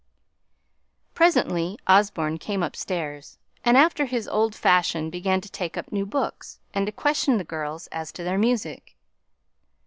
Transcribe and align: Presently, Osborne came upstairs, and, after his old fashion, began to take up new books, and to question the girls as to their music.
Presently, 1.13 1.77
Osborne 1.85 2.39
came 2.39 2.63
upstairs, 2.63 3.37
and, 3.63 3.77
after 3.77 4.05
his 4.07 4.27
old 4.27 4.55
fashion, 4.55 5.11
began 5.11 5.41
to 5.41 5.51
take 5.51 5.77
up 5.77 5.91
new 5.91 6.07
books, 6.07 6.59
and 6.73 6.87
to 6.87 6.91
question 6.91 7.37
the 7.37 7.43
girls 7.43 7.85
as 7.91 8.11
to 8.13 8.23
their 8.23 8.39
music. 8.39 8.95